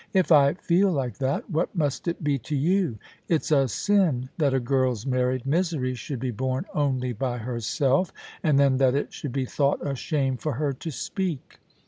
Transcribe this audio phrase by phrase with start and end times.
[0.13, 2.97] If I feel like that, what must it be to you?
[3.27, 8.11] It's a sin that a girl's married misery should be borne only by herself—
[8.43, 11.59] and then that it should be thought a shame for her to speak